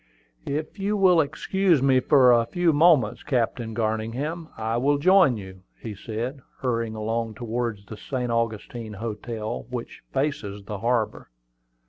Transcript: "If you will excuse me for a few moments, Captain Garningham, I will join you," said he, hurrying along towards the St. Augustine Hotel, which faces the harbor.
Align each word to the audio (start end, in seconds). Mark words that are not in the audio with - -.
"If 0.47 0.79
you 0.79 0.97
will 0.97 1.21
excuse 1.21 1.83
me 1.83 1.99
for 1.99 2.31
a 2.33 2.47
few 2.47 2.73
moments, 2.73 3.21
Captain 3.21 3.75
Garningham, 3.75 4.49
I 4.57 4.77
will 4.77 4.97
join 4.97 5.37
you," 5.37 5.61
said 5.83 6.35
he, 6.37 6.41
hurrying 6.61 6.95
along 6.95 7.35
towards 7.35 7.85
the 7.85 7.97
St. 7.97 8.31
Augustine 8.31 8.93
Hotel, 8.93 9.67
which 9.69 10.01
faces 10.11 10.63
the 10.63 10.79
harbor. 10.79 11.29